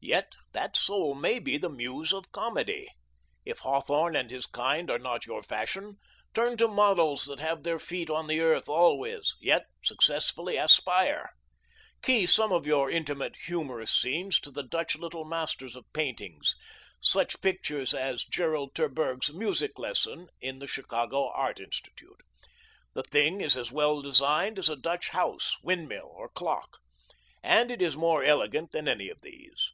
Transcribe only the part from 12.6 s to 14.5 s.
your intimate humorous scenes to